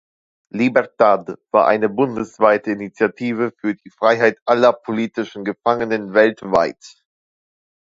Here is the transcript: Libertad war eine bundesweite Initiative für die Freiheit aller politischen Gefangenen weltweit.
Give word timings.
Libertad 0.51 1.35
war 1.51 1.67
eine 1.67 1.87
bundesweite 1.87 2.71
Initiative 2.71 3.51
für 3.55 3.75
die 3.75 3.91
Freiheit 3.91 4.39
aller 4.47 4.73
politischen 4.73 5.45
Gefangenen 5.45 6.15
weltweit. 6.15 7.03